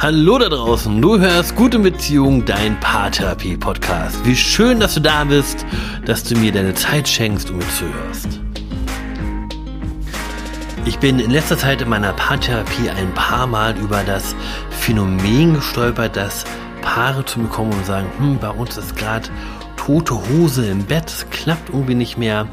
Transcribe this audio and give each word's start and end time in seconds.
Hallo 0.00 0.38
da 0.38 0.48
draußen, 0.48 1.02
du 1.02 1.18
hörst 1.18 1.56
Gute 1.56 1.80
Beziehung, 1.80 2.44
dein 2.44 2.78
Paartherapie-Podcast. 2.78 4.24
Wie 4.24 4.36
schön, 4.36 4.78
dass 4.78 4.94
du 4.94 5.00
da 5.00 5.24
bist, 5.24 5.66
dass 6.04 6.22
du 6.22 6.36
mir 6.36 6.52
deine 6.52 6.72
Zeit 6.74 7.08
schenkst 7.08 7.50
und 7.50 7.56
mir 7.56 7.68
zuhörst. 7.70 8.38
Ich 10.84 11.00
bin 11.00 11.18
in 11.18 11.32
letzter 11.32 11.58
Zeit 11.58 11.82
in 11.82 11.88
meiner 11.88 12.12
Paartherapie 12.12 12.88
ein 12.90 13.12
paar 13.14 13.48
Mal 13.48 13.76
über 13.76 14.04
das 14.04 14.36
Phänomen 14.70 15.54
gestolpert, 15.54 16.14
dass 16.14 16.44
Paare 16.80 17.24
zu 17.24 17.40
mir 17.40 17.48
kommen 17.48 17.72
und 17.72 17.84
sagen, 17.84 18.06
hm, 18.18 18.38
bei 18.38 18.50
uns 18.50 18.76
ist 18.76 18.96
gerade 18.96 19.28
tote 19.76 20.14
Hose 20.28 20.64
im 20.64 20.84
Bett, 20.84 21.06
es 21.08 21.28
klappt 21.30 21.70
irgendwie 21.70 21.96
nicht 21.96 22.16
mehr 22.16 22.46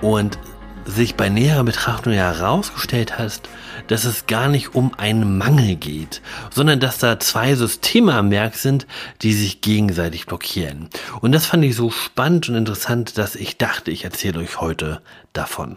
und 0.00 0.38
sich 0.88 1.16
bei 1.16 1.28
näherer 1.28 1.64
Betrachtung 1.64 2.14
herausgestellt 2.14 3.18
hat, 3.18 3.42
dass 3.88 4.04
es 4.04 4.26
gar 4.26 4.48
nicht 4.48 4.74
um 4.74 4.94
einen 4.96 5.36
Mangel 5.36 5.76
geht, 5.76 6.22
sondern 6.50 6.80
dass 6.80 6.98
da 6.98 7.20
zwei 7.20 7.54
Systeme 7.54 8.14
am 8.14 8.30
Werk 8.30 8.56
sind, 8.56 8.86
die 9.22 9.34
sich 9.34 9.60
gegenseitig 9.60 10.26
blockieren. 10.26 10.88
Und 11.20 11.32
das 11.32 11.46
fand 11.46 11.64
ich 11.64 11.76
so 11.76 11.90
spannend 11.90 12.48
und 12.48 12.54
interessant, 12.54 13.18
dass 13.18 13.36
ich 13.36 13.58
dachte, 13.58 13.90
ich 13.90 14.04
erzähle 14.04 14.40
euch 14.40 14.60
heute 14.60 15.00
davon. 15.32 15.76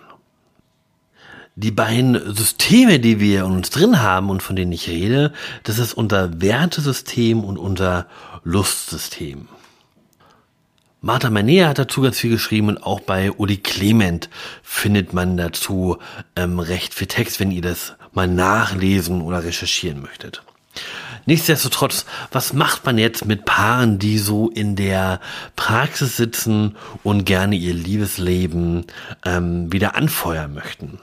Die 1.55 1.71
beiden 1.71 2.33
Systeme, 2.33 2.99
die 2.99 3.19
wir 3.19 3.41
in 3.41 3.51
uns 3.51 3.69
drin 3.69 4.01
haben 4.01 4.29
und 4.29 4.41
von 4.41 4.55
denen 4.55 4.71
ich 4.71 4.87
rede, 4.87 5.33
das 5.63 5.79
ist 5.79 5.93
unser 5.93 6.41
Wertesystem 6.41 7.43
und 7.43 7.57
unser 7.57 8.07
Lustsystem. 8.43 9.49
Martha 11.03 11.31
Manea 11.31 11.67
hat 11.67 11.79
dazu 11.79 12.01
ganz 12.01 12.19
viel 12.19 12.29
geschrieben 12.29 12.67
und 12.67 12.83
auch 12.83 12.99
bei 12.99 13.31
Uli 13.31 13.57
Clement 13.57 14.29
findet 14.61 15.13
man 15.13 15.35
dazu 15.35 15.97
ähm, 16.35 16.59
recht 16.59 16.93
viel 16.93 17.07
Text, 17.07 17.39
wenn 17.39 17.49
ihr 17.49 17.63
das 17.63 17.95
mal 18.13 18.27
nachlesen 18.27 19.21
oder 19.21 19.43
recherchieren 19.43 19.99
möchtet. 19.99 20.43
Nichtsdestotrotz, 21.25 22.05
was 22.31 22.53
macht 22.53 22.85
man 22.85 22.99
jetzt 22.99 23.25
mit 23.25 23.45
Paaren, 23.45 23.97
die 23.97 24.19
so 24.19 24.51
in 24.51 24.75
der 24.75 25.21
Praxis 25.55 26.17
sitzen 26.17 26.77
und 27.01 27.25
gerne 27.25 27.55
ihr 27.55 27.73
Liebesleben 27.73 28.85
ähm, 29.25 29.73
wieder 29.73 29.95
anfeuern 29.95 30.53
möchten? 30.53 30.99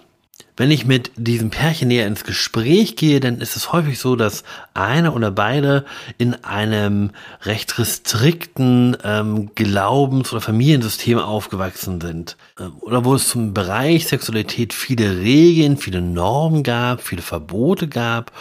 Wenn 0.58 0.72
ich 0.72 0.86
mit 0.86 1.12
diesem 1.14 1.50
Pärchen 1.50 1.86
näher 1.86 2.08
ins 2.08 2.24
Gespräch 2.24 2.96
gehe, 2.96 3.20
dann 3.20 3.40
ist 3.40 3.54
es 3.54 3.72
häufig 3.72 4.00
so, 4.00 4.16
dass 4.16 4.42
einer 4.74 5.14
oder 5.14 5.30
beide 5.30 5.84
in 6.18 6.34
einem 6.42 7.12
recht 7.42 7.78
restrikten 7.78 8.96
ähm, 9.04 9.54
Glaubens- 9.54 10.32
oder 10.32 10.40
Familiensystem 10.40 11.20
aufgewachsen 11.20 12.00
sind. 12.00 12.36
Ähm, 12.58 12.72
oder 12.80 13.04
wo 13.04 13.14
es 13.14 13.28
zum 13.28 13.54
Bereich 13.54 14.08
Sexualität 14.08 14.72
viele 14.72 15.20
Regeln, 15.20 15.76
viele 15.76 16.00
Normen 16.00 16.64
gab, 16.64 17.02
viele 17.02 17.22
Verbote 17.22 17.86
gab 17.86 18.32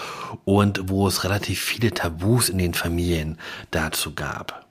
und 0.44 0.90
wo 0.90 1.08
es 1.08 1.24
relativ 1.24 1.62
viele 1.62 1.92
Tabus 1.92 2.50
in 2.50 2.58
den 2.58 2.74
Familien 2.74 3.38
dazu 3.70 4.16
gab. 4.16 4.67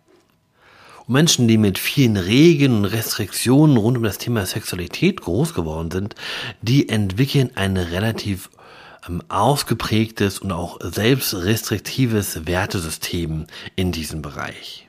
Und 1.07 1.13
Menschen, 1.13 1.47
die 1.47 1.59
mit 1.59 1.79
vielen 1.79 2.17
Regeln 2.17 2.79
und 2.79 2.85
Restriktionen 2.85 3.77
rund 3.77 3.97
um 3.97 4.03
das 4.03 4.19
Thema 4.19 4.45
Sexualität 4.45 5.21
groß 5.21 5.55
geworden 5.55 5.91
sind, 5.91 6.15
die 6.63 6.89
entwickeln 6.89 7.51
ein 7.55 7.77
relativ 7.77 8.51
ähm, 9.09 9.23
ausgeprägtes 9.29 10.41
und 10.41 10.53
auch 10.53 10.79
selbstrestriktives 10.81 12.47
Wertesystem 12.47 13.47
in 13.77 13.93
diesem 13.93 14.21
Bereich. 14.23 14.86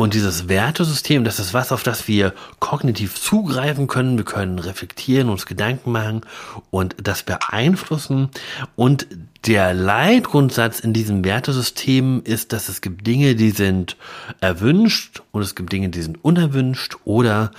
Und 0.00 0.14
dieses 0.14 0.46
Wertesystem, 0.46 1.24
das 1.24 1.40
ist 1.40 1.54
was, 1.54 1.72
auf 1.72 1.82
das 1.82 2.06
wir 2.06 2.32
kognitiv 2.60 3.20
zugreifen 3.20 3.88
können. 3.88 4.16
Wir 4.16 4.24
können 4.24 4.60
reflektieren, 4.60 5.28
uns 5.28 5.44
Gedanken 5.44 5.90
machen 5.90 6.20
und 6.70 6.94
das 7.02 7.24
beeinflussen. 7.24 8.28
Und 8.76 9.08
der 9.44 9.74
Leitgrundsatz 9.74 10.78
in 10.78 10.92
diesem 10.92 11.24
Wertesystem 11.24 12.22
ist, 12.22 12.52
dass 12.52 12.68
es 12.68 12.80
gibt 12.80 13.08
Dinge, 13.08 13.34
die 13.34 13.50
sind 13.50 13.96
erwünscht 14.40 15.22
und 15.32 15.42
es 15.42 15.56
gibt 15.56 15.72
Dinge, 15.72 15.88
die 15.88 16.02
sind 16.02 16.24
unerwünscht 16.24 16.98
oder 17.04 17.50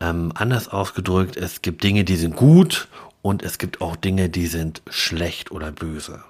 ähm, 0.00 0.30
anders 0.36 0.68
ausgedrückt, 0.68 1.36
es 1.36 1.62
gibt 1.62 1.82
Dinge, 1.82 2.04
die 2.04 2.14
sind 2.14 2.36
gut 2.36 2.86
und 3.22 3.42
es 3.42 3.58
gibt 3.58 3.80
auch 3.80 3.96
Dinge, 3.96 4.28
die 4.28 4.46
sind 4.46 4.82
schlecht 4.88 5.50
oder 5.50 5.72
böse. 5.72 6.20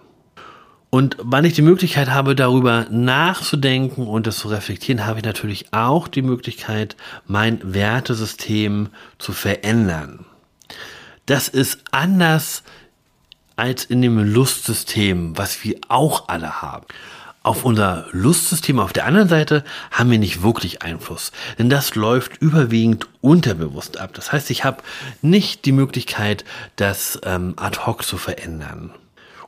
Und 0.90 1.16
wann 1.20 1.44
ich 1.44 1.52
die 1.52 1.62
Möglichkeit 1.62 2.08
habe, 2.08 2.34
darüber 2.34 2.86
nachzudenken 2.90 4.06
und 4.06 4.26
das 4.26 4.38
zu 4.38 4.48
reflektieren, 4.48 5.04
habe 5.06 5.18
ich 5.18 5.24
natürlich 5.24 5.72
auch 5.72 6.08
die 6.08 6.22
Möglichkeit, 6.22 6.96
mein 7.26 7.60
Wertesystem 7.62 8.88
zu 9.18 9.32
verändern. 9.32 10.24
Das 11.26 11.48
ist 11.48 11.80
anders 11.90 12.62
als 13.56 13.84
in 13.84 14.00
dem 14.00 14.18
Lustsystem, 14.32 15.36
was 15.36 15.62
wir 15.62 15.78
auch 15.88 16.28
alle 16.28 16.62
haben. 16.62 16.86
Auf 17.42 17.64
unser 17.64 18.06
Lustsystem 18.12 18.78
auf 18.78 18.92
der 18.92 19.04
anderen 19.04 19.28
Seite 19.28 19.64
haben 19.90 20.10
wir 20.10 20.18
nicht 20.18 20.42
wirklich 20.42 20.82
Einfluss, 20.82 21.32
denn 21.58 21.68
das 21.68 21.94
läuft 21.94 22.38
überwiegend 22.38 23.08
unterbewusst 23.20 23.98
ab. 23.98 24.12
Das 24.14 24.32
heißt, 24.32 24.50
ich 24.50 24.64
habe 24.64 24.82
nicht 25.22 25.64
die 25.64 25.72
Möglichkeit, 25.72 26.44
das 26.76 27.18
ähm, 27.24 27.54
ad 27.56 27.80
hoc 27.86 28.04
zu 28.04 28.16
verändern. 28.16 28.92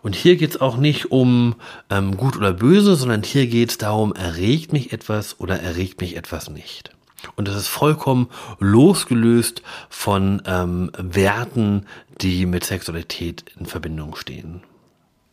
Und 0.03 0.17
hier 0.17 0.37
geht 0.37 0.51
es 0.51 0.61
auch 0.61 0.77
nicht 0.77 1.11
um 1.11 1.57
ähm, 1.91 2.17
gut 2.17 2.37
oder 2.37 2.53
böse, 2.53 2.97
sondern 2.97 3.23
hier 3.23 3.47
geht 3.47 3.71
es 3.71 3.79
darum, 3.79 4.15
erregt 4.15 4.73
mich 4.73 4.93
etwas 4.93 5.39
oder 5.41 5.61
erregt 5.61 6.01
mich 6.01 6.17
etwas 6.17 6.49
nicht. 6.49 6.91
Und 7.37 7.49
das 7.49 7.57
ist 7.57 7.69
vollkommen 7.69 8.29
losgelöst 8.59 9.63
von 9.89 10.43
ähm, 10.47 10.91
Werten, 10.97 11.87
die 12.21 12.47
mit 12.47 12.65
Sexualität 12.65 13.45
in 13.59 13.67
Verbindung 13.67 14.17
stehen. 14.17 14.63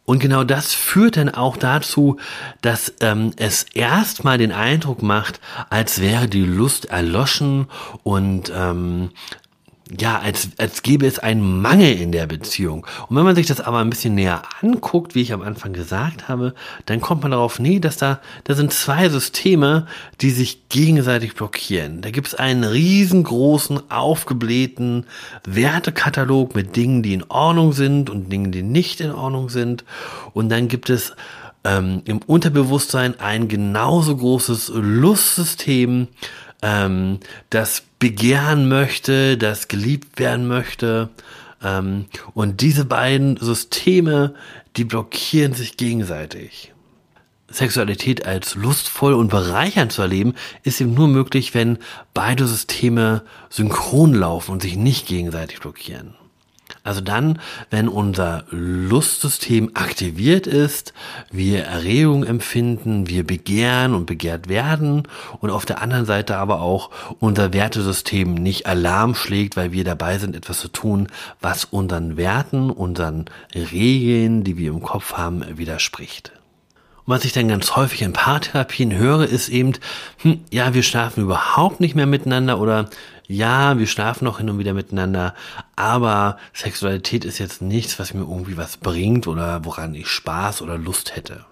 Und 0.05 0.19
genau 0.19 0.45
das 0.45 0.73
führt 0.73 1.17
dann 1.17 1.27
auch 1.29 1.57
dazu, 1.57 2.15
dass 2.61 2.93
ähm, 3.01 3.33
es 3.35 3.63
erstmal 3.73 4.37
den 4.37 4.53
Eindruck 4.53 5.03
macht, 5.03 5.41
als 5.69 5.99
wäre 5.99 6.29
die 6.29 6.45
Lust 6.45 6.85
erloschen 6.85 7.67
und 8.03 8.49
ähm, 8.55 9.09
ja, 9.97 10.19
als, 10.19 10.49
als 10.57 10.81
gäbe 10.81 11.05
es 11.05 11.19
einen 11.19 11.61
Mangel 11.61 11.93
in 11.99 12.11
der 12.11 12.27
Beziehung. 12.27 12.85
Und 13.07 13.15
wenn 13.15 13.23
man 13.23 13.35
sich 13.35 13.45
das 13.45 13.61
aber 13.61 13.79
ein 13.79 13.89
bisschen 13.89 14.15
näher 14.15 14.41
anguckt, 14.61 15.15
wie 15.15 15.21
ich 15.21 15.33
am 15.33 15.41
Anfang 15.41 15.73
gesagt 15.73 16.27
habe, 16.27 16.53
dann 16.85 16.99
kommt 16.99 17.21
man 17.21 17.31
darauf, 17.31 17.59
nee, 17.59 17.79
dass 17.79 17.97
da, 17.97 18.19
da 18.43 18.55
sind 18.55 18.73
zwei 18.73 19.09
Systeme, 19.09 19.87
die 20.21 20.31
sich 20.31 20.69
gegenseitig 20.69 21.35
blockieren. 21.35 22.01
Da 22.01 22.11
gibt 22.11 22.27
es 22.27 22.35
einen 22.35 22.63
riesengroßen, 22.63 23.89
aufgeblähten 23.89 25.05
Wertekatalog 25.45 26.55
mit 26.55 26.75
Dingen, 26.75 27.03
die 27.03 27.13
in 27.13 27.23
Ordnung 27.29 27.73
sind 27.73 28.09
und 28.09 28.31
Dingen, 28.31 28.51
die 28.51 28.63
nicht 28.63 28.99
in 28.99 29.11
Ordnung 29.11 29.49
sind. 29.49 29.85
Und 30.33 30.49
dann 30.49 30.67
gibt 30.67 30.89
es 30.89 31.13
ähm, 31.63 32.01
im 32.05 32.19
Unterbewusstsein 32.19 33.19
ein 33.19 33.47
genauso 33.47 34.15
großes 34.15 34.71
Lustsystem, 34.73 36.07
ähm, 36.61 37.19
das 37.49 37.83
begehren 37.99 38.67
möchte, 38.67 39.37
das 39.37 39.67
geliebt 39.67 40.19
werden 40.19 40.47
möchte. 40.47 41.09
Ähm, 41.63 42.05
und 42.33 42.61
diese 42.61 42.85
beiden 42.85 43.37
Systeme, 43.37 44.33
die 44.75 44.83
blockieren 44.83 45.53
sich 45.53 45.77
gegenseitig. 45.77 46.73
Sexualität 47.49 48.25
als 48.25 48.55
lustvoll 48.55 49.13
und 49.13 49.29
bereichernd 49.29 49.91
zu 49.91 50.01
erleben, 50.01 50.33
ist 50.63 50.81
eben 50.81 50.93
nur 50.93 51.07
möglich, 51.07 51.53
wenn 51.53 51.77
beide 52.13 52.45
Systeme 52.45 53.23
synchron 53.49 54.13
laufen 54.13 54.51
und 54.51 54.61
sich 54.61 54.75
nicht 54.75 55.07
gegenseitig 55.07 55.61
blockieren. 55.61 56.15
Also 56.87 57.01
dann, 57.01 57.39
wenn 57.69 57.89
unser 57.89 58.45
Lustsystem 58.49 59.71
aktiviert 59.73 60.47
ist, 60.47 60.93
wir 61.29 61.65
Erregung 61.65 62.23
empfinden, 62.23 63.09
wir 63.09 63.27
begehren 63.27 63.93
und 63.93 64.05
begehrt 64.05 64.47
werden 64.47 65.03
und 65.41 65.49
auf 65.49 65.65
der 65.65 65.81
anderen 65.81 66.05
Seite 66.05 66.37
aber 66.37 66.61
auch 66.61 66.89
unser 67.19 67.51
Wertesystem 67.51 68.35
nicht 68.35 68.67
Alarm 68.67 69.15
schlägt, 69.15 69.57
weil 69.57 69.73
wir 69.73 69.83
dabei 69.83 70.17
sind, 70.17 70.33
etwas 70.33 70.61
zu 70.61 70.69
tun, 70.69 71.09
was 71.41 71.65
unseren 71.65 72.15
Werten, 72.15 72.69
unseren 72.69 73.25
Regeln, 73.53 74.45
die 74.45 74.57
wir 74.57 74.69
im 74.69 74.81
Kopf 74.81 75.11
haben, 75.11 75.43
widerspricht. 75.57 76.31
Was 77.05 77.23
ich 77.23 77.31
dann 77.33 77.47
ganz 77.47 77.75
häufig 77.77 78.01
in 78.01 78.11
Paartherapien 78.11 78.93
höre, 78.93 79.25
ist 79.25 79.47
eben, 79.49 79.73
hm, 80.21 80.41
ja, 80.51 80.73
wir 80.73 80.83
schlafen 80.83 81.23
überhaupt 81.23 81.81
nicht 81.81 81.95
mehr 81.95 82.05
miteinander 82.05 82.59
oder 82.59 82.89
ja, 83.27 83.77
wir 83.77 83.87
schlafen 83.87 84.25
noch 84.25 84.37
hin 84.37 84.49
und 84.49 84.59
wieder 84.59 84.73
miteinander, 84.73 85.35
aber 85.75 86.37
Sexualität 86.53 87.25
ist 87.25 87.39
jetzt 87.39 87.61
nichts, 87.61 87.99
was 87.99 88.13
mir 88.13 88.21
irgendwie 88.21 88.57
was 88.57 88.77
bringt 88.77 89.27
oder 89.27 89.65
woran 89.65 89.93
ich 89.95 90.07
Spaß 90.07 90.61
oder 90.61 90.77
Lust 90.77 91.15
hätte. 91.15 91.45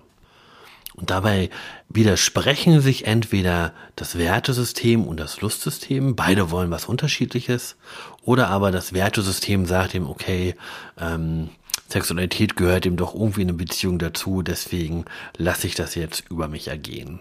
Und 0.96 1.10
dabei 1.10 1.50
widersprechen 1.90 2.80
sich 2.80 3.06
entweder 3.06 3.74
das 3.98 4.18
Wertesystem 4.18 5.06
und 5.06 5.20
das 5.20 5.42
Lustsystem, 5.42 6.16
beide 6.16 6.52
wollen 6.52 6.72
was 6.72 6.86
Unterschiedliches, 6.86 7.76
oder 8.24 8.48
aber 8.48 8.72
das 8.72 8.94
Wertesystem 8.94 9.66
sagt 9.66 9.94
ihm, 9.94 10.08
okay, 10.08 10.56
ähm, 10.98 11.50
Sexualität 11.90 12.56
gehört 12.56 12.86
ihm 12.86 12.96
doch 12.96 13.14
irgendwie 13.14 13.42
in 13.42 13.50
eine 13.50 13.58
Beziehung 13.58 14.00
dazu, 14.00 14.42
deswegen 14.42 15.04
lasse 15.38 15.68
ich 15.68 15.76
das 15.76 15.96
jetzt 15.96 16.24
über 16.30 16.48
mich 16.48 16.70
ergehen. 16.70 17.20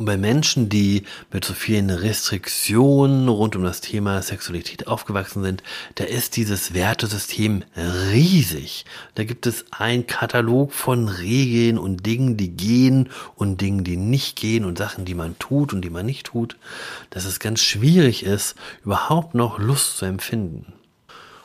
Und 0.00 0.06
bei 0.06 0.16
Menschen, 0.16 0.70
die 0.70 1.02
mit 1.30 1.44
so 1.44 1.52
vielen 1.52 1.90
Restriktionen 1.90 3.28
rund 3.28 3.54
um 3.54 3.62
das 3.64 3.82
Thema 3.82 4.22
Sexualität 4.22 4.86
aufgewachsen 4.86 5.42
sind, 5.42 5.62
da 5.96 6.04
ist 6.04 6.38
dieses 6.38 6.72
Wertesystem 6.72 7.64
riesig. 8.10 8.86
Da 9.14 9.24
gibt 9.24 9.46
es 9.46 9.66
einen 9.72 10.06
Katalog 10.06 10.72
von 10.72 11.08
Regeln 11.08 11.76
und 11.76 12.06
Dingen, 12.06 12.38
die 12.38 12.48
gehen 12.48 13.10
und 13.36 13.60
Dingen, 13.60 13.84
die 13.84 13.98
nicht 13.98 14.36
gehen 14.36 14.64
und 14.64 14.78
Sachen, 14.78 15.04
die 15.04 15.12
man 15.12 15.38
tut 15.38 15.74
und 15.74 15.82
die 15.82 15.90
man 15.90 16.06
nicht 16.06 16.28
tut, 16.28 16.56
dass 17.10 17.26
es 17.26 17.38
ganz 17.38 17.60
schwierig 17.60 18.22
ist, 18.22 18.54
überhaupt 18.82 19.34
noch 19.34 19.58
Lust 19.58 19.98
zu 19.98 20.06
empfinden. 20.06 20.79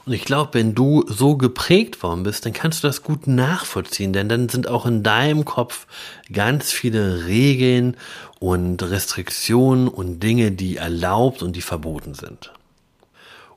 Und 0.06 0.14
ich 0.14 0.24
glaube, 0.24 0.54
wenn 0.54 0.76
du 0.76 1.04
so 1.08 1.36
geprägt 1.36 2.04
worden 2.04 2.24
bist, 2.24 2.46
dann 2.46 2.54
kannst 2.54 2.84
du 2.84 2.88
das 2.88 3.02
gut 3.02 3.26
nachvollziehen, 3.26 4.14
denn 4.14 4.30
dann 4.30 4.50
sind 4.50 4.68
auch 4.68 4.86
in 4.86 5.02
deinem 5.02 5.46
Kopf 5.46 5.88
ganz 6.32 6.72
viele 6.72 7.26
Regeln 7.26 7.98
und 8.40 8.84
Restriktionen 8.84 9.88
und 9.88 10.22
Dinge, 10.22 10.52
die 10.52 10.78
erlaubt 10.78 11.42
und 11.42 11.56
die 11.56 11.62
verboten 11.62 12.14
sind. 12.14 12.52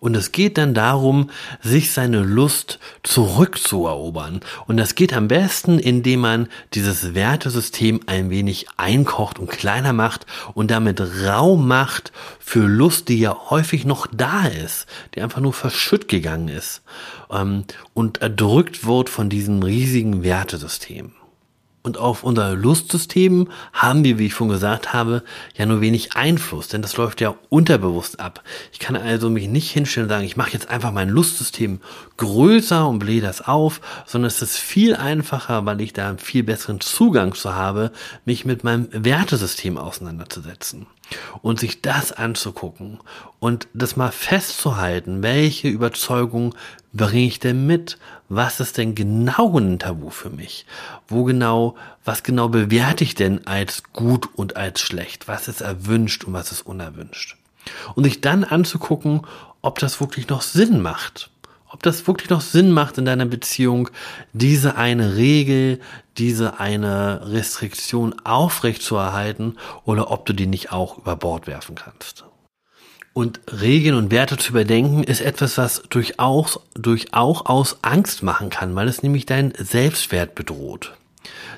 Und 0.01 0.17
es 0.17 0.33
geht 0.33 0.59
dann 0.59 0.75
darum, 0.75 1.31
sich 1.61 1.93
seine 1.93 2.23
Lust 2.23 2.79
zurückzuerobern. 3.03 4.41
Und 4.67 4.77
das 4.77 4.95
geht 4.95 5.13
am 5.13 5.29
besten, 5.29 5.79
indem 5.79 6.21
man 6.21 6.49
dieses 6.75 7.15
Wertesystem 7.15 8.01
ein 8.07 8.31
wenig 8.31 8.67
einkocht 8.77 9.39
und 9.39 9.51
kleiner 9.51 9.93
macht 9.93 10.27
und 10.55 10.71
damit 10.71 11.01
Raum 11.25 11.67
macht 11.67 12.13
für 12.39 12.67
Lust, 12.67 13.09
die 13.09 13.19
ja 13.19 13.37
häufig 13.51 13.85
noch 13.85 14.07
da 14.07 14.47
ist, 14.47 14.87
die 15.15 15.23
einfach 15.23 15.41
nur 15.41 15.53
verschütt 15.53 16.09
gegangen 16.09 16.49
ist 16.49 16.83
ähm, 17.31 17.65
und 17.95 18.19
erdrückt 18.19 18.87
wird 18.87 19.09
von 19.09 19.29
diesem 19.29 19.63
riesigen 19.63 20.23
Wertesystem. 20.23 21.13
Und 21.83 21.97
auf 21.97 22.25
unser 22.25 22.55
Lustsystem 22.55 23.49
haben 23.73 24.05
wir, 24.05 24.19
wie 24.19 24.27
ich 24.27 24.35
schon 24.35 24.49
gesagt 24.49 24.93
habe, 24.93 25.23
ja 25.57 25.65
nur 25.65 25.81
wenig 25.81 26.17
Einfluss, 26.17 26.69
denn 26.69 26.83
das 26.83 26.97
läuft 26.97 27.21
ja 27.21 27.37
unterbewusst 27.49 28.21
ab. 28.21 28.43
Ich 28.73 28.79
kann 28.79 28.97
also 28.97 29.31
mich 29.31 29.47
nicht 29.49 29.71
hinstellen 29.71 30.07
und 30.07 30.11
sagen, 30.11 30.25
ich 30.25 30.37
mache 30.37 30.53
jetzt 30.53 30.69
einfach 30.69 30.93
mein 30.93 31.09
Lustsystem 31.09 31.81
größer 32.17 32.87
und 32.87 32.99
blähe 32.99 33.21
das 33.21 33.47
auf, 33.47 33.81
sondern 34.07 34.27
es 34.27 34.43
ist 34.43 34.59
viel 34.59 34.97
einfacher, 34.97 35.65
weil 35.67 35.81
ich 35.81 35.93
da 35.93 36.09
einen 36.09 36.19
viel 36.19 36.43
besseren 36.43 36.81
Zugang 36.81 37.35
zu 37.35 37.55
habe, 37.55 37.93
mich 38.25 38.45
mit 38.45 38.65
meinem 38.65 38.89
Wertesystem 38.91 39.79
auseinanderzusetzen 39.79 40.87
und 41.43 41.61
sich 41.61 41.81
das 41.81 42.13
anzugucken 42.13 42.99
und 43.39 43.69
das 43.73 43.97
mal 43.97 44.11
festzuhalten, 44.11 45.23
welche 45.23 45.69
Überzeugung 45.69 46.55
bringe 46.93 47.27
ich 47.27 47.39
denn 47.39 47.67
mit? 47.67 47.99
Was 48.29 48.61
ist 48.61 48.77
denn 48.77 48.95
genau 48.95 49.59
ein 49.59 49.79
Tabu 49.79 50.11
für 50.11 50.31
mich? 50.31 50.67
Wo 51.07 51.25
genau, 51.25 51.77
was 52.05 52.23
genau 52.23 52.49
bewerte 52.49 53.05
ich 53.05 53.15
denn 53.15 53.47
als 53.47 53.83
gut 53.93 54.29
und 54.35 54.57
als 54.57 54.81
schlecht? 54.81 55.29
Was 55.29 55.49
ist 55.49 55.61
erwünscht 55.61 56.25
und 56.25 56.33
was 56.33 56.53
ist 56.53 56.63
unerwünscht? 56.63 57.37
Und 57.95 58.05
sich 58.05 58.21
dann 58.21 58.45
anzugucken, 58.45 59.23
ob 59.63 59.79
das 59.79 60.01
wirklich 60.01 60.29
noch 60.29 60.43
Sinn 60.43 60.81
macht. 60.81 61.31
Ob 61.71 61.83
das 61.83 62.07
wirklich 62.07 62.31
noch 62.31 62.41
Sinn 62.41 62.71
macht 62.71 62.97
in 62.97 63.05
deiner 63.05 63.27
Beziehung, 63.27 63.91
diese 64.33 64.77
eine 64.77 65.17
Regel, 65.17 65.81
diese 66.17 66.61
eine 66.61 67.31
Restriktion 67.31 68.15
aufrechtzuerhalten 68.25 69.59
oder 69.85 70.11
ob 70.11 70.25
du 70.25 70.33
die 70.33 70.47
nicht 70.47 70.73
auch 70.73 70.97
über 70.97 71.17
Bord 71.17 71.47
werfen 71.47 71.75
kannst. 71.75 72.25
Und 73.19 73.41
Regeln 73.51 73.97
und 73.97 74.13
Werte 74.13 74.37
zu 74.37 74.51
überdenken 74.51 75.03
ist 75.03 75.21
etwas, 75.21 75.59
was 75.59 75.83
durchaus, 75.91 76.61
durchaus 76.75 77.77
Angst 77.83 78.23
machen 78.23 78.49
kann, 78.49 78.77
weil 78.77 78.87
es 78.87 79.03
nämlich 79.03 79.27
deinen 79.27 79.53
Selbstwert 79.59 80.37
bedroht. 80.37 80.95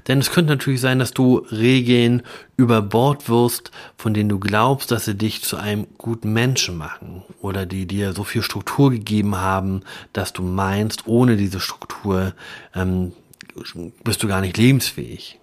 Denn 0.09 0.21
es 0.21 0.31
könnte 0.31 0.53
natürlich 0.53 0.81
sein, 0.81 0.99
dass 0.99 1.11
du 1.11 1.45
Regeln 1.53 2.23
über 2.57 2.81
Bord 2.81 3.29
wirst, 3.29 3.73
von 3.99 4.15
denen 4.15 4.31
du 4.31 4.39
glaubst, 4.39 4.91
dass 4.91 5.05
sie 5.05 5.15
dich 5.15 5.43
zu 5.43 5.59
einem 5.59 5.87
guten 5.99 6.33
Menschen 6.33 6.79
machen 6.79 7.25
oder 7.43 7.67
die 7.67 7.85
dir 7.85 8.15
so 8.15 8.25
viel 8.25 8.41
Struktur 8.41 8.91
gegeben 8.91 9.37
haben, 9.37 9.83
dass 10.15 10.33
du 10.33 10.43
meinst, 10.43 11.07
ohne 11.07 11.37
diese 11.37 11.61
Struktur 11.61 12.33
ähm, 12.75 13.13
bist 14.03 14.23
du 14.23 14.29
gar 14.29 14.41
nicht 14.41 14.57
lebensfähig. 14.57 15.40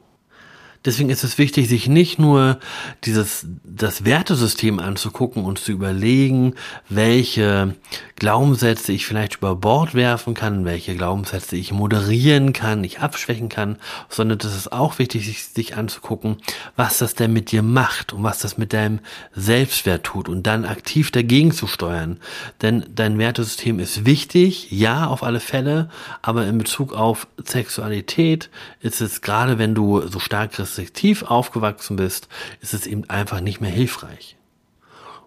Deswegen 0.87 1.09
ist 1.09 1.25
es 1.25 1.37
wichtig, 1.37 1.67
sich 1.67 1.89
nicht 1.89 2.17
nur 2.17 2.59
dieses, 3.03 3.45
das 3.65 4.05
Wertesystem 4.05 4.79
anzugucken 4.79 5.43
und 5.43 5.59
zu 5.59 5.73
überlegen, 5.73 6.53
welche 6.87 7.75
Glaubenssätze 8.15 8.93
ich 8.93 9.05
vielleicht 9.05 9.35
über 9.35 9.57
Bord 9.57 9.95
werfen 9.95 10.33
kann, 10.33 10.63
welche 10.63 10.95
Glaubenssätze 10.95 11.57
ich 11.57 11.73
moderieren 11.73 12.53
kann, 12.53 12.85
ich 12.85 12.99
abschwächen 12.99 13.49
kann, 13.49 13.79
sondern 14.07 14.39
es 14.39 14.55
ist 14.55 14.71
auch 14.71 14.97
wichtig, 14.97 15.25
sich, 15.25 15.43
sich 15.43 15.75
anzugucken, 15.75 16.37
was 16.77 16.99
das 16.99 17.15
denn 17.15 17.33
mit 17.33 17.51
dir 17.51 17.63
macht 17.63 18.13
und 18.13 18.23
was 18.23 18.39
das 18.39 18.57
mit 18.57 18.71
deinem 18.71 18.99
Selbstwert 19.35 20.05
tut 20.05 20.29
und 20.29 20.47
dann 20.47 20.63
aktiv 20.63 21.11
dagegen 21.11 21.51
zu 21.51 21.67
steuern. 21.67 22.17
Denn 22.61 22.85
dein 22.95 23.19
Wertesystem 23.19 23.79
ist 23.79 24.05
wichtig, 24.05 24.71
ja, 24.71 25.05
auf 25.07 25.21
alle 25.21 25.41
Fälle, 25.41 25.89
aber 26.21 26.47
in 26.47 26.57
Bezug 26.57 26.93
auf 26.93 27.27
Sexualität 27.43 28.49
ist 28.79 29.01
es 29.01 29.21
gerade, 29.21 29.59
wenn 29.59 29.75
du 29.75 30.07
so 30.07 30.19
stark 30.19 30.55
restriktiv 30.77 31.23
aufgewachsen 31.23 31.95
bist, 31.95 32.27
ist 32.61 32.73
es 32.73 32.87
eben 32.87 33.09
einfach 33.09 33.41
nicht 33.41 33.61
mehr 33.61 33.71
hilfreich. 33.71 34.35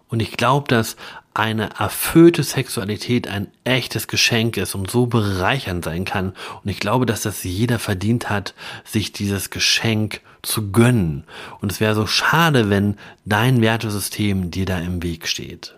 Und 0.07 0.21
ich 0.21 0.35
glaube, 0.35 0.67
dass 0.67 0.97
eine 1.33 1.69
erfüllte 1.79 2.43
Sexualität 2.43 3.27
ein 3.29 3.47
echtes 3.63 4.07
Geschenk 4.07 4.57
ist 4.57 4.75
und 4.75 4.91
so 4.91 5.05
bereichernd 5.05 5.85
sein 5.85 6.03
kann. 6.03 6.33
Und 6.63 6.69
ich 6.69 6.79
glaube, 6.79 7.05
dass 7.05 7.21
das 7.21 7.43
jeder 7.43 7.79
verdient 7.79 8.29
hat, 8.29 8.53
sich 8.83 9.13
dieses 9.13 9.49
Geschenk 9.49 10.19
zu 10.41 10.71
gönnen. 10.71 11.23
Und 11.61 11.71
es 11.71 11.79
wäre 11.79 11.95
so 11.95 12.07
schade, 12.07 12.69
wenn 12.69 12.97
dein 13.23 13.61
Wertesystem 13.61 14.51
dir 14.51 14.65
da 14.65 14.79
im 14.79 15.01
Weg 15.01 15.27
steht. 15.27 15.75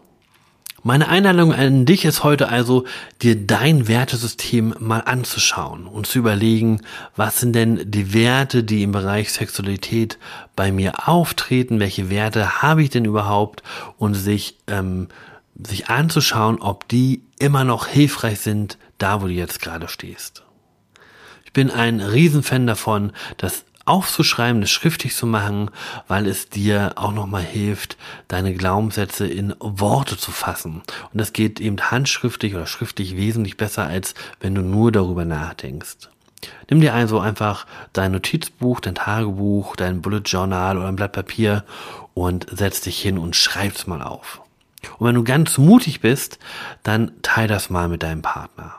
Meine 0.86 1.08
Einladung 1.08 1.54
an 1.54 1.86
dich 1.86 2.04
ist 2.04 2.26
heute 2.26 2.50
also, 2.50 2.84
dir 3.22 3.38
dein 3.38 3.88
Wertesystem 3.88 4.76
mal 4.80 5.00
anzuschauen 5.00 5.88
und 5.88 6.08
zu 6.08 6.20
überlegen, 6.20 6.82
was 7.16 7.40
sind 7.40 7.54
denn 7.54 7.90
die 7.90 8.14
Werte, 8.14 8.66
die 8.66 8.84
im 8.84 8.92
Bereich 8.92 9.32
Sexualität 9.32 10.18
bei 10.58 10.74
mir 10.74 11.08
auftreten, 11.08 11.80
welche 11.80 12.10
Werte 12.10 12.62
habe 12.62 12.84
ich 12.84 12.90
denn 12.90 13.06
überhaupt 13.06 13.64
und 13.98 14.14
sich, 14.14 14.58
ähm, 14.68 15.08
sich 15.56 15.88
anzuschauen, 15.88 16.60
ob 16.60 16.90
die 16.90 17.24
immer 17.40 17.64
noch 17.64 17.88
hilfreich 17.88 18.42
sind, 18.42 18.78
da 18.98 19.22
wo 19.22 19.28
du 19.28 19.34
jetzt 19.34 19.62
gerade 19.62 19.88
stehst. 19.88 20.44
Ich 21.46 21.54
bin 21.54 21.72
ein 21.72 22.02
Riesenfan 22.02 22.68
davon, 22.68 23.14
dass 23.38 23.64
aufzuschreiben, 23.86 24.62
das 24.62 24.72
schriftlich 24.72 25.16
zu 25.16 25.26
machen, 25.26 25.70
weil 26.08 26.28
es 26.28 26.50
dir 26.50 26.94
auch 26.96 27.12
nochmal 27.12 27.44
hilft, 27.44 27.98
deine 28.28 28.54
Glaubenssätze 28.54 29.28
in 29.28 29.54
Worte 29.60 30.18
zu 30.18 30.32
fassen. 30.32 30.82
Und 31.12 31.20
das 31.20 31.34
geht 31.34 31.60
eben 31.60 31.80
handschriftlich 31.80 32.56
oder 32.56 32.66
schriftlich 32.66 33.18
wesentlich 33.18 33.58
besser, 33.58 33.86
als 33.86 34.14
wenn 34.40 34.56
du 34.56 34.62
nur 34.62 34.92
darüber 34.92 35.26
nachdenkst. 35.26 36.10
Nimm 36.70 36.82
dir 36.82 36.94
also 36.94 37.20
einfach 37.20 37.66
dein 37.94 38.12
Notizbuch, 38.12 38.80
dein 38.80 38.96
Tagebuch, 38.96 39.76
dein 39.76 40.02
Bullet 40.02 40.24
Journal 40.26 40.78
oder 40.78 40.88
ein 40.88 40.96
Blatt 40.96 41.14
Papier 41.14 41.64
und 42.14 42.48
setz 42.52 42.82
dich 42.82 43.02
hin 43.02 43.18
und 43.18 43.36
schreib's 43.36 43.88
mal 43.88 44.02
auf. 44.02 44.42
Und 44.98 45.08
wenn 45.08 45.16
du 45.16 45.24
ganz 45.24 45.58
mutig 45.58 46.02
bist, 46.02 46.40
dann 46.84 47.12
teil 47.22 47.48
das 47.48 47.70
mal 47.70 47.88
mit 47.88 48.04
deinem 48.04 48.22
Partner. 48.22 48.76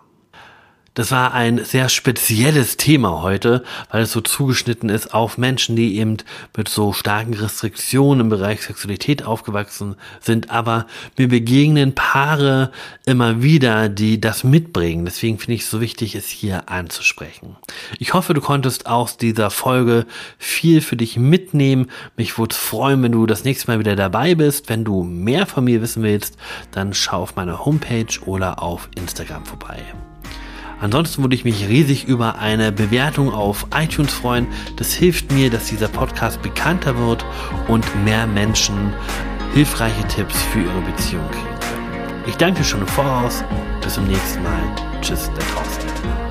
Das 0.95 1.11
war 1.11 1.35
ein 1.35 1.65
sehr 1.65 1.89
spezielles 1.89 2.77
Thema 2.77 3.21
heute, 3.21 3.65
weil 3.91 4.05
es 4.05 4.13
so 4.13 4.21
zugeschnitten 4.21 4.89
ist 4.89 5.13
auf 5.13 5.39
Menschen, 5.39 5.75
die 5.75 5.99
eben 5.99 6.19
mit 6.57 6.69
so 6.69 6.93
starken 6.93 7.35
Restriktionen 7.35 8.21
im 8.21 8.29
Bereich 8.29 8.63
Sexualität 8.63 9.25
aufgewachsen 9.25 9.97
sind. 10.21 10.51
Aber 10.51 10.87
mir 11.19 11.29
begegnen 11.29 11.97
Paare 11.97 12.71
immer 13.07 13.43
wieder, 13.43 13.89
die 13.89 14.21
das 14.21 14.45
mitbringen. 14.45 15.05
Deswegen 15.05 15.41
finde 15.41 15.55
ich 15.55 15.63
es 15.63 15.71
so 15.71 15.81
wichtig, 15.81 16.15
es 16.15 16.29
hier 16.29 16.69
anzusprechen. 16.69 17.57
Ich 17.99 18.15
hoffe, 18.15 18.33
du 18.33 18.41
konntest 18.41 18.87
aus 18.87 19.17
dieser 19.17 19.51
Folge 19.51 20.07
viel 20.39 20.81
für 20.81 20.97
dich 20.97 21.17
mitnehmen. 21.17 21.91
Mich 22.17 22.39
würde 22.39 22.55
freuen, 22.55 23.03
wenn 23.03 23.13
du 23.13 23.27
das 23.27 23.43
nächste 23.43 23.69
Mal 23.69 23.81
wieder 23.81 23.97
dabei 23.97 24.37
bist. 24.37 24.69
Wenn 24.69 24.85
du 24.85 25.03
mehr 25.03 25.47
von 25.47 25.65
mir 25.65 25.83
wissen 25.83 26.05
willst, 26.05 26.37
dann 26.71 26.95
schau 26.95 27.23
auf 27.23 27.35
meiner 27.35 27.65
Homepage 27.65 28.21
oder 28.27 28.63
auf 28.63 28.89
Instagram 28.95 29.45
vorbei. 29.45 29.83
Ansonsten 30.85 31.23
würde 31.23 31.35
ich 31.35 31.47
mich 31.47 31.67
riesig 31.67 32.05
über 32.05 32.38
eine 32.41 32.71
Bewertung 32.71 33.33
auf 33.33 33.67
iTunes 33.75 34.12
freuen. 34.12 34.47
Das 34.76 34.93
hilft 34.93 35.33
mir, 35.33 35.49
dass 35.49 35.64
dieser 35.64 35.88
Podcast 35.88 36.43
bekannter 36.43 36.99
wird 36.99 37.25
und 37.69 37.87
mehr 38.05 38.26
Menschen 38.26 38.93
hilfreiche 39.55 40.07
Tipps 40.09 40.43
für 40.43 40.61
ihre 40.61 40.81
Beziehung 40.83 41.26
kriegen 41.31 41.59
können. 41.61 42.25
Ich 42.26 42.37
danke 42.37 42.62
schon 42.62 42.83
im 42.83 42.87
Voraus. 42.87 43.43
Bis 43.81 43.95
zum 43.95 44.07
nächsten 44.07 44.43
Mal. 44.43 44.61
Tschüss, 45.00 45.31
der 45.35 45.47
Thorsten. 45.55 46.24